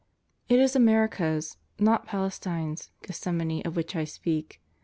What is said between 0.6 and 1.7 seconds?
America's,